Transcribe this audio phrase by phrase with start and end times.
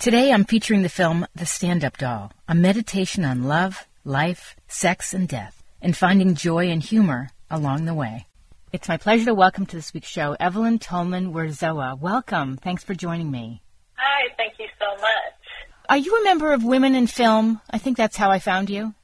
[0.00, 5.12] Today I'm featuring the film The Stand Up Doll, a meditation on love, life, sex,
[5.12, 8.24] and death, and finding joy and humor along the way.
[8.72, 12.00] It's my pleasure to welcome to this week's show Evelyn Tolman Werzowa.
[12.00, 12.56] Welcome.
[12.56, 13.60] Thanks for joining me.
[13.96, 15.34] Hi, thank you so much.
[15.90, 17.60] Are you a member of Women in Film?
[17.68, 18.94] I think that's how I found you.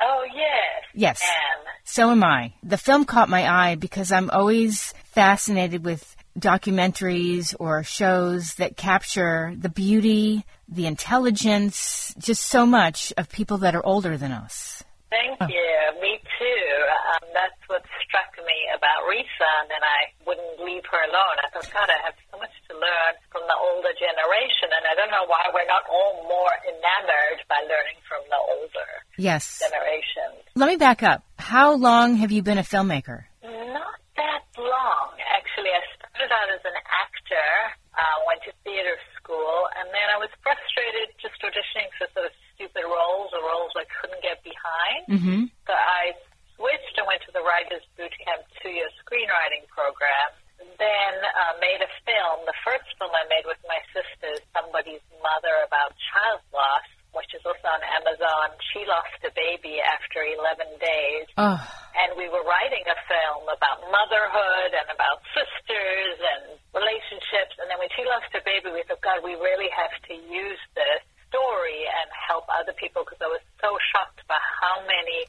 [0.00, 0.84] Oh, yes.
[0.94, 1.22] Yes.
[1.22, 1.66] Anne.
[1.84, 2.54] So am I.
[2.62, 9.54] The film caught my eye because I'm always fascinated with documentaries or shows that capture
[9.58, 14.82] the beauty, the intelligence, just so much of people that are older than us.
[15.10, 15.68] Thank you.
[16.04, 16.68] Me too.
[17.16, 21.36] Um, that's what struck me about Risa, and then I wouldn't leave her alone.
[21.40, 24.92] I thought, God, I have so much to learn from the older generation, and I
[25.00, 29.64] don't know why we're not all more enamored by learning from the older Yes.
[29.64, 30.44] generations.
[30.54, 31.24] Let me back up.
[31.40, 33.24] How long have you been a filmmaker?
[33.42, 35.72] Not that long, actually.
[35.72, 37.48] I started out as an actor,
[37.96, 42.34] uh, went to theater school, and then I was frustrated just auditioning for sort of
[42.54, 45.02] stupid roles or roles I couldn't get behind.
[45.06, 45.40] Mm-hmm.
[45.66, 46.10] So I
[46.58, 50.30] switched and went to the Writers Boot Camp two-year screenwriting program.
[50.58, 52.42] Then uh, made a film.
[52.50, 57.42] The first film I made with my sister, Somebody's Mother, about child loss, which is
[57.46, 58.58] also on Amazon.
[58.74, 61.30] She lost a baby after 11 days.
[61.38, 61.62] Oh,
[61.94, 67.54] And we were writing a film about motherhood and about sisters and relationships.
[67.62, 70.58] And then when she lost her baby, we thought, God, we really have to use
[70.74, 75.28] this story and help other people because I was so shocked by how many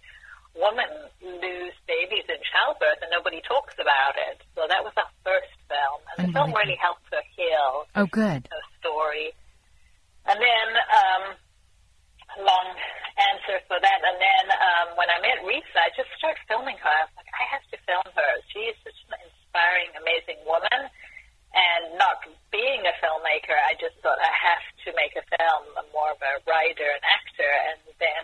[0.59, 0.91] women
[1.23, 4.43] lose babies in childbirth and nobody talks about it.
[4.53, 5.99] So that was our first film.
[6.13, 8.45] And the film really helped her heal oh, good.
[8.51, 9.31] her story.
[10.27, 11.23] And then, um,
[12.37, 12.77] long
[13.17, 13.99] answer for that.
[14.05, 16.93] And then um, when I met Risa, I just started filming her.
[16.93, 18.31] I was like, I have to film her.
[18.53, 20.87] She is such an inspiring, amazing woman.
[21.49, 22.21] And not
[22.53, 25.63] being a filmmaker, I just thought I have to make a film.
[25.81, 27.53] I'm more of a writer and actor.
[27.73, 28.23] And then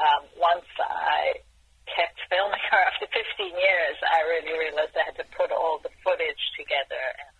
[0.00, 1.44] um, once I
[1.84, 3.20] kept filming her after 15
[3.52, 7.04] years, I really realized I had to put all the footage together.
[7.20, 7.32] And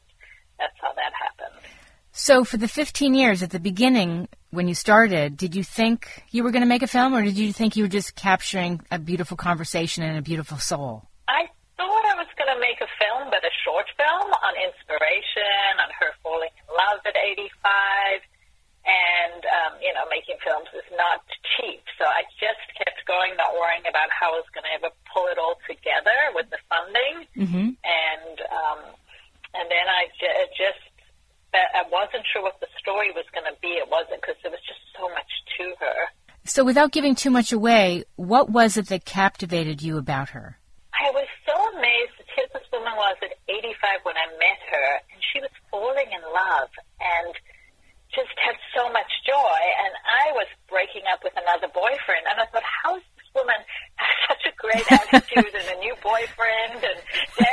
[0.60, 1.64] that's how that happened.
[2.24, 6.40] So, for the 15 years at the beginning, when you started, did you think you
[6.40, 8.96] were going to make a film, or did you think you were just capturing a
[8.96, 11.04] beautiful conversation and a beautiful soul?
[11.28, 15.84] I thought I was going to make a film, but a short film on inspiration,
[15.84, 18.24] on her falling in love at 85.
[18.88, 21.84] And, um, you know, making films is not cheap.
[22.00, 25.28] So I just kept going, not worrying about how I was going to ever pull
[25.28, 27.28] it all together with the funding.
[27.36, 27.68] Mm-hmm.
[27.84, 28.80] And, um,
[29.52, 30.88] and then I just, I
[32.24, 33.76] wasn't sure what the story was going to be.
[33.76, 35.98] It wasn't because there was just so much to her.
[36.44, 40.58] So, without giving too much away, what was it that captivated you about her?
[40.92, 44.88] I was so amazed that here this woman was at 85 when I met her,
[45.12, 46.70] and she was falling in love
[47.00, 47.32] and
[48.12, 49.60] just had so much joy.
[49.84, 53.56] And I was breaking up with another boyfriend, and I thought, how is this woman
[53.96, 57.00] have such a great attitude and a new boyfriend and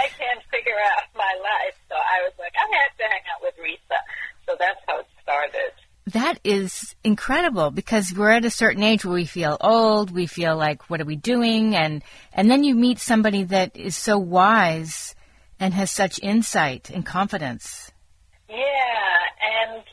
[0.00, 1.76] I can't figure out my life?
[1.88, 4.00] So I was like, I have to hang out with Risa.
[4.48, 5.72] So that's how it started.
[6.06, 10.56] That is incredible because we're at a certain age where we feel old, we feel
[10.56, 12.02] like what are we doing and
[12.32, 15.14] and then you meet somebody that is so wise
[15.58, 17.92] and has such insight and confidence.
[18.48, 18.56] Yeah,
[19.62, 19.84] and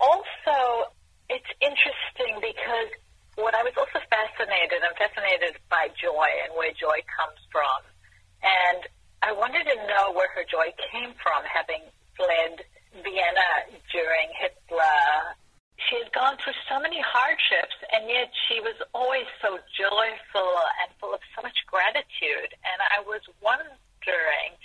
[0.00, 0.90] also
[1.28, 2.90] it's interesting because
[3.36, 7.86] what I was also fascinated, I'm fascinated by joy and where joy comes from.
[8.42, 8.82] And
[9.22, 11.82] I wanted to know where her joy came from, having
[12.18, 12.62] fled
[13.02, 13.50] Vienna
[13.94, 15.38] during Hitler.
[15.86, 20.52] She had gone through so many hardships, and yet she was always so joyful
[20.82, 22.50] and full of so much gratitude.
[22.66, 24.58] And I was wondering,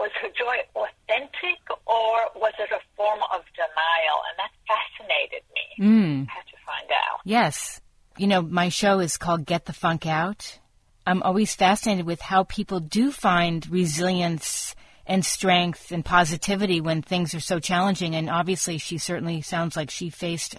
[0.00, 4.18] was her joy authentic or was it a form of denial?
[4.28, 5.84] And that fascinated me.
[5.84, 6.28] Mm.
[6.28, 7.20] I had to find out.
[7.24, 7.80] Yes.
[8.16, 10.58] You know, my show is called Get the Funk Out.
[11.06, 14.74] I'm always fascinated with how people do find resilience
[15.06, 18.14] and strength and positivity when things are so challenging.
[18.16, 20.56] And obviously, she certainly sounds like she faced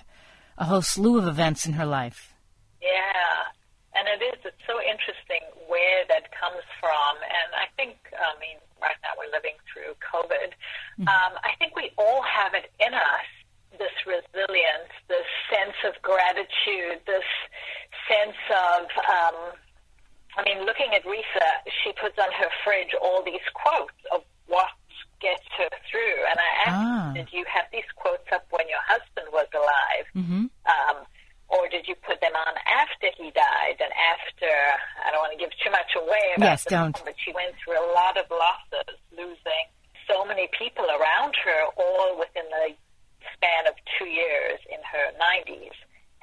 [0.58, 2.34] a whole slew of events in her life.
[2.82, 4.40] Yeah, and it is.
[4.46, 7.18] It's so interesting where that comes from.
[7.24, 10.54] And I think, I mean, right now we're living through COVID.
[11.08, 13.28] Um, I think we all have it in us
[13.78, 17.26] this resilience, this sense of gratitude, this
[18.10, 19.38] sense of, um,
[20.38, 21.48] I mean, looking at Risa,
[21.84, 24.70] she puts on her fridge all these quotes of what
[25.22, 26.18] gets her through.
[26.30, 27.12] And I asked, Ah.
[27.14, 30.06] did you have these quotes up when your husband was alive?
[30.16, 30.46] Mm-hmm.
[30.66, 30.98] Um,
[31.50, 34.52] or did you put them on after he died and after,
[35.06, 37.02] I don't want to give too much away about Yes, the don't.
[37.06, 39.66] but she went through a lot of losses, losing
[40.12, 42.76] so many people around her all within the
[43.34, 44.60] span of two years.
[45.18, 45.74] 90s,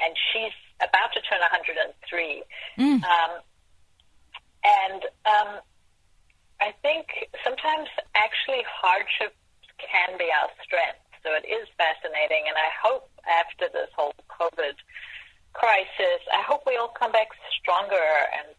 [0.00, 2.42] and she's about to turn 103.
[2.78, 3.02] Mm.
[3.04, 3.32] Um,
[4.64, 5.60] and um,
[6.60, 7.08] I think
[7.42, 9.36] sometimes actually hardships
[9.78, 11.02] can be our strength.
[11.24, 14.76] So it is fascinating, and I hope after this whole COVID
[15.54, 17.28] crisis, I hope we all come back
[17.60, 18.52] stronger and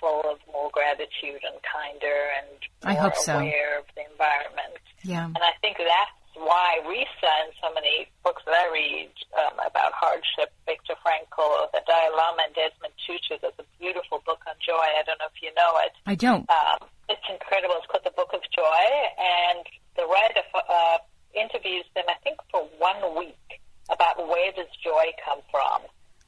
[0.00, 3.38] full of more gratitude and kinder and I more hope so.
[3.38, 4.82] aware of the environment.
[5.02, 5.26] Yeah.
[5.26, 9.90] And I think that's why Risa and so many books that I read um, about
[9.94, 13.42] hardship, Viktor Frankl, the Dalai Lama, and Desmond Tutu.
[13.42, 14.78] There's a beautiful book on joy.
[14.78, 15.94] I don't know if you know it.
[16.08, 16.48] I don't.
[16.48, 17.76] Um, it's incredible.
[17.76, 18.84] It's called The Book of Joy,
[19.20, 19.60] and
[19.94, 20.98] the writer uh,
[21.36, 23.60] interviews them, I think, for one week
[23.92, 25.82] about where does joy come from.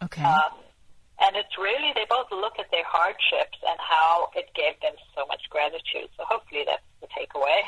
[0.05, 0.23] Okay.
[0.23, 0.61] Um,
[1.21, 5.25] and it's really, they both look at their hardships and how it gave them so
[5.27, 6.11] much gratitude.
[6.17, 7.61] So hopefully that's the takeaway.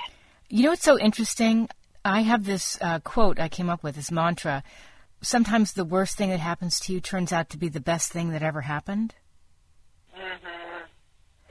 [0.50, 1.70] You know what's so interesting?
[2.04, 4.62] I have this uh, quote I came up with, this mantra.
[5.22, 8.32] Sometimes the worst thing that happens to you turns out to be the best thing
[8.32, 9.14] that ever happened.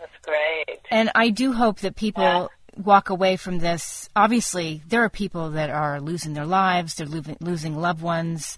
[0.02, 0.81] That's great.
[0.92, 2.48] And I do hope that people Yeah.
[2.78, 4.10] walk away from this.
[4.16, 8.58] Obviously, there are people that are losing their lives, they're lo- losing loved ones.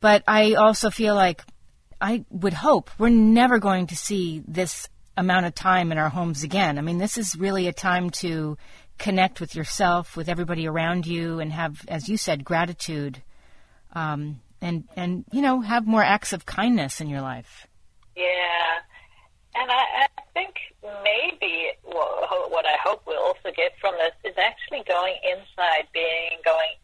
[0.00, 1.42] But I also feel like
[2.00, 6.42] I would hope we're never going to see this amount of time in our homes
[6.42, 6.76] again.
[6.76, 8.58] I mean, this is really a time to
[8.98, 13.22] connect with yourself, with everybody around you, and have, as you said, gratitude,
[13.94, 17.66] um, and and you know, have more acts of kindness in your life.
[18.16, 18.80] Yeah.
[19.56, 20.54] And I, I think
[21.02, 26.76] maybe what I hope we'll also get from this is actually going inside, being going,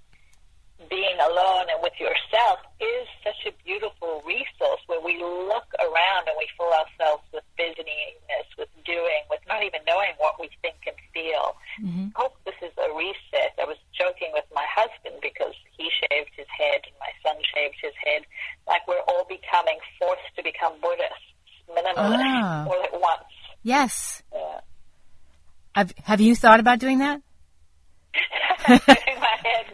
[0.88, 6.34] being alone and with yourself is such a beautiful resource where we look around and
[6.40, 10.96] we fill ourselves with busyness, with doing, with not even knowing what we think and
[11.12, 11.54] feel.
[12.16, 13.52] I hope this is a reset.
[13.60, 17.76] I was joking with my husband because he shaved his head and my son shaved
[17.84, 18.24] his head.
[18.66, 21.28] Like we're all becoming forced to become Buddhists,
[21.68, 22.64] minimalists, Ah.
[22.66, 22.89] all at once.
[23.62, 24.22] Yes.
[24.32, 24.60] Yeah.
[25.74, 27.20] Have Have you thought about doing that?
[28.68, 29.66] My head.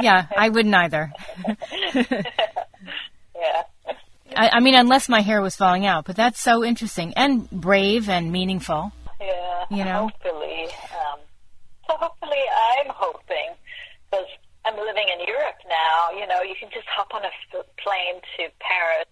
[0.00, 1.12] Yeah, I wouldn't either.
[1.94, 3.62] yeah.
[4.34, 8.08] I, I mean, unless my hair was falling out, but that's so interesting and brave
[8.08, 8.92] and meaningful.
[9.20, 10.08] Yeah, You know?
[10.08, 10.64] hopefully.
[10.64, 11.20] Um,
[11.86, 12.42] so hopefully,
[12.80, 13.50] I'm hoping
[14.10, 14.26] because
[14.64, 16.18] I'm living in Europe now.
[16.18, 19.06] You know, you can just hop on a f- plane to Paris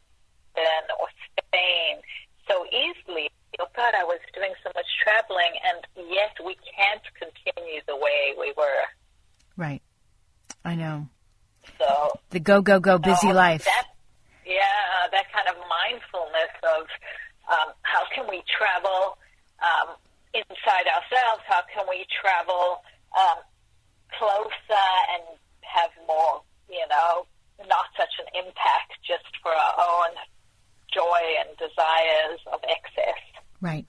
[0.56, 1.06] then or
[1.38, 2.00] Spain
[2.48, 3.29] so easily.
[3.80, 5.80] God, I was doing so much traveling, and
[6.12, 8.84] yet we can't continue the way we were.
[9.56, 9.80] Right.
[10.62, 11.08] I know.
[11.78, 13.64] So The go, go, go busy life.
[13.64, 13.88] That,
[14.44, 16.84] yeah, that kind of mindfulness of
[17.48, 19.16] um, how can we travel
[19.64, 19.96] um,
[20.34, 21.40] inside ourselves?
[21.48, 22.84] How can we travel
[23.16, 23.40] um,
[24.12, 27.24] closer and have more, you know,
[27.64, 30.12] not such an impact just for our own
[30.92, 33.20] joy and desires of excess.
[33.60, 33.86] Right.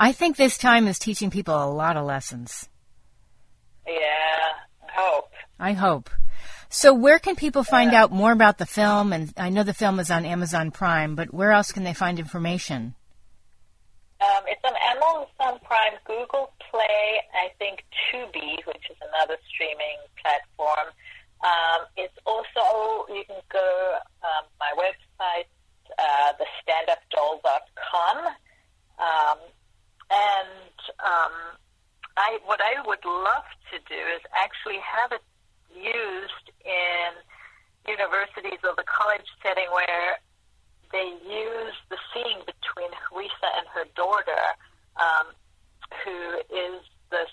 [0.00, 2.68] I think this time is teaching people a lot of lessons.
[3.86, 3.94] Yeah,
[4.82, 5.30] I hope.
[5.58, 6.10] I hope.
[6.68, 9.12] So, where can people find out more about the film?
[9.12, 12.18] And I know the film is on Amazon Prime, but where else can they find
[12.18, 12.94] information?
[14.20, 20.88] Um, it's on Amazon Prime, Google Play, I think Tubi, which is another streaming platform.
[21.44, 25.46] Um, it's also, you can go um, my website,
[25.98, 28.26] uh, thestandupdoll.com.
[28.98, 29.38] Um,
[30.10, 31.34] and um,
[32.16, 35.24] I, what I would love to do is actually have it
[35.74, 37.10] used in
[37.86, 40.18] universities or the college setting where
[40.92, 44.44] they use the scene between Risa and her daughter,
[44.96, 45.26] um,
[46.04, 47.26] who is the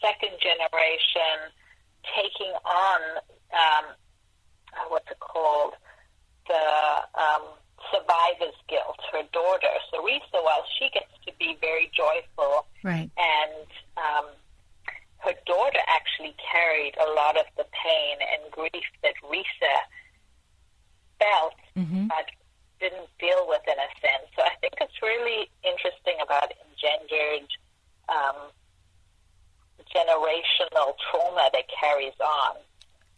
[0.00, 1.50] second generation
[2.16, 3.00] taking on
[3.52, 3.84] um,
[4.72, 5.74] uh, what's it called
[6.46, 6.64] the
[7.18, 7.42] um,
[7.90, 8.98] survivor's guilt.
[9.12, 13.10] Her daughter, so Risa, while she gets to be very joyful Right.
[13.20, 13.66] and
[14.00, 14.26] um,
[15.18, 19.76] her daughter actually carried a lot of the pain and grief that Risa
[21.20, 22.08] felt, Mhm.
[22.08, 22.24] but
[22.80, 24.26] didn't deal with in a sense.
[24.34, 27.46] So I think it's really interesting about engendered
[28.08, 28.50] um,
[29.94, 32.56] generational trauma that carries on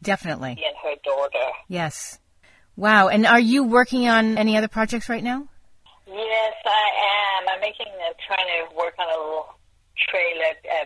[0.02, 0.52] Definitely.
[0.52, 1.52] in her daughter.
[1.68, 2.18] Yes.
[2.76, 3.08] Wow.
[3.08, 5.48] And are you working on any other projects right now?
[6.12, 6.86] Yes, I
[7.40, 7.48] am.
[7.48, 9.54] I'm making, uh, trying to work on a little
[9.96, 10.84] trailer, uh,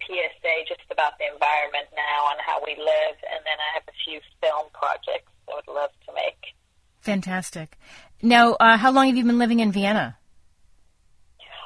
[0.00, 3.96] PSA, just about the environment now and how we live, and then I have a
[4.04, 6.54] few film projects I would love to make.
[7.00, 7.76] Fantastic.
[8.22, 10.16] Now, uh, how long have you been living in Vienna?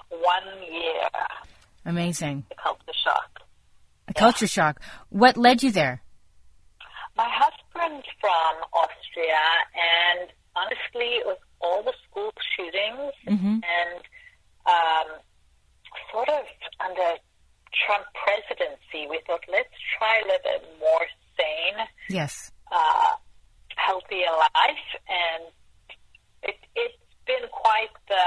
[0.08, 1.08] One year,
[1.84, 2.44] Amazing.
[2.48, 3.40] the culture shock.
[4.08, 4.80] A culture shock.
[5.08, 6.02] What led you there?
[7.16, 9.38] My husband's from Austria,
[10.18, 10.32] and
[12.62, 13.58] shootings mm-hmm.
[13.58, 14.00] and
[14.66, 15.08] um,
[16.12, 16.44] sort of
[16.78, 17.18] under
[17.86, 23.16] Trump presidency, we thought let's try a little bit more sane, yes, uh,
[23.76, 25.50] healthier life, and
[26.42, 26.94] it, has
[27.26, 28.26] been quite the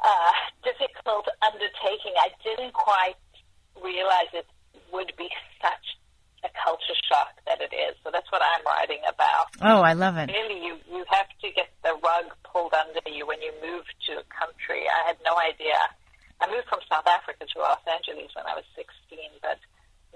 [0.00, 0.32] uh,
[0.62, 2.14] difficult undertaking.
[2.16, 3.18] I didn't quite
[3.82, 4.46] realize it
[4.92, 5.28] would be
[5.60, 5.98] such
[6.44, 7.96] a culture shock that it is.
[8.04, 9.50] So that's what I'm writing about.
[9.60, 10.30] Oh, I love it.
[10.30, 10.78] Really, you
[13.08, 14.84] under you when you move to a country.
[14.86, 15.74] I had no idea.
[16.40, 19.58] I moved from South Africa to Los Angeles when I was 16, but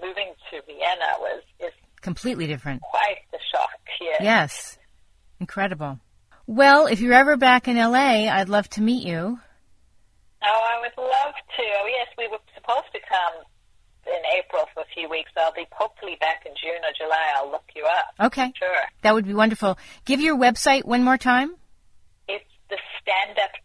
[0.01, 1.71] moving to Vienna was is
[2.01, 2.81] Completely different.
[2.81, 3.69] quite the shock.
[4.01, 4.19] Yes.
[4.21, 4.77] Yes.
[5.39, 5.99] Incredible.
[6.47, 9.39] Well, if you're ever back in LA, I'd love to meet you.
[10.45, 11.63] Oh, I would love to.
[11.63, 13.43] Oh, yes, we were supposed to come
[14.05, 15.31] in April for a few weeks.
[15.37, 17.31] I'll be hopefully back in June or July.
[17.37, 18.25] I'll look you up.
[18.27, 18.51] Okay.
[18.57, 18.83] Sure.
[19.03, 19.77] That would be wonderful.
[20.03, 21.55] Give your website one more time.
[23.05, 23.11] The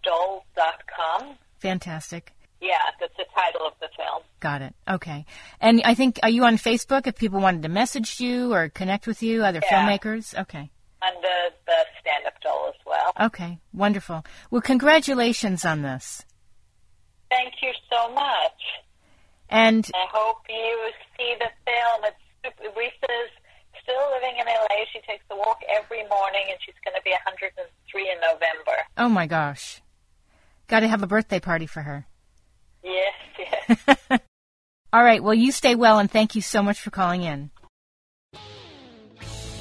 [0.07, 1.37] standupdolls.com.
[1.59, 2.33] Fantastic.
[2.61, 4.23] Yeah, that's the title of the film.
[4.41, 4.75] Got it.
[4.89, 5.25] Okay.
[5.61, 9.07] And I think, are you on Facebook if people wanted to message you or connect
[9.07, 9.87] with you, other Yeah.
[9.87, 10.37] filmmakers?
[10.37, 10.71] Okay.
[11.01, 13.13] Under the stand-up doll as well.
[13.29, 13.59] Okay.
[13.73, 14.25] Wonderful.
[14.51, 16.25] Well, congratulations on this.
[17.31, 18.61] Thank you so much.
[19.51, 22.05] And I hope you see the film.
[22.05, 22.17] It's
[22.77, 23.31] Risa's
[23.83, 24.85] still living in LA.
[24.93, 27.38] She takes a walk every morning, and she's going to be 103 in November.
[28.99, 29.81] Oh my gosh.
[30.67, 32.07] Got to have a birthday party for her.
[32.85, 33.15] Yes,
[33.89, 33.99] yes.
[34.93, 35.23] All right.
[35.23, 37.51] Well, you stay well and thank you so much for calling in.